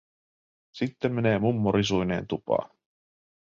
Sitten 0.75 1.13
menee 1.13 1.39
mummo 1.39 1.71
risuineen 1.71 2.27
tupaan. 2.27 2.69